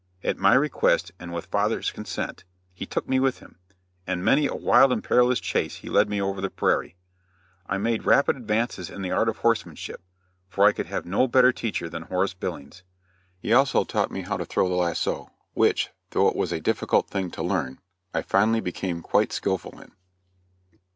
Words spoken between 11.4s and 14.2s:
teacher than Horace Billings. He also taught